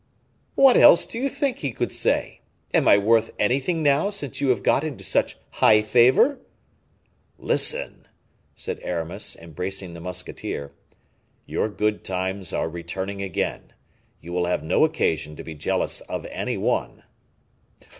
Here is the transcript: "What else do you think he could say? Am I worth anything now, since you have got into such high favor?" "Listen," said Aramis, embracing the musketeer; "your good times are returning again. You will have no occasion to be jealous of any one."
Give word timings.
"What 0.55 0.75
else 0.77 1.05
do 1.05 1.19
you 1.19 1.29
think 1.29 1.59
he 1.59 1.71
could 1.71 1.91
say? 1.91 2.39
Am 2.73 2.87
I 2.87 2.97
worth 2.97 3.29
anything 3.37 3.83
now, 3.83 4.09
since 4.09 4.41
you 4.41 4.47
have 4.49 4.63
got 4.63 4.83
into 4.83 5.03
such 5.03 5.37
high 5.51 5.83
favor?" 5.83 6.39
"Listen," 7.37 8.07
said 8.55 8.79
Aramis, 8.81 9.35
embracing 9.39 9.93
the 9.93 10.01
musketeer; 10.01 10.71
"your 11.45 11.69
good 11.69 12.03
times 12.03 12.51
are 12.51 12.67
returning 12.67 13.21
again. 13.21 13.73
You 14.21 14.33
will 14.33 14.47
have 14.47 14.63
no 14.63 14.85
occasion 14.85 15.35
to 15.35 15.43
be 15.43 15.53
jealous 15.53 15.99
of 16.09 16.25
any 16.31 16.57
one." 16.57 17.03